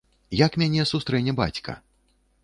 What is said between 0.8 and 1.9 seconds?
сустрэне бацька?